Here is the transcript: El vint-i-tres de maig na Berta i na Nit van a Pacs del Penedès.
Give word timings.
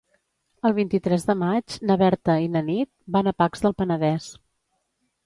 El 0.69 0.73
vint-i-tres 0.77 1.25
de 1.27 1.35
maig 1.41 1.75
na 1.89 1.97
Berta 2.03 2.37
i 2.45 2.47
na 2.55 2.63
Nit 2.71 2.89
van 3.17 3.29
a 3.29 3.35
Pacs 3.43 3.63
del 3.67 3.77
Penedès. 3.83 4.31